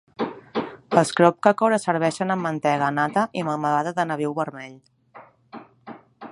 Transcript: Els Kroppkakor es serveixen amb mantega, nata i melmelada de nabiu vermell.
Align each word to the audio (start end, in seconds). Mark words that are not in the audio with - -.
Els 1.01 1.11
Kroppkakor 1.19 1.75
es 1.77 1.85
serveixen 1.89 2.35
amb 2.37 2.43
mantega, 2.47 2.89
nata 2.97 3.27
i 3.41 3.45
melmelada 3.49 3.95
de 4.01 4.09
nabiu 4.13 4.35
vermell. 4.43 4.77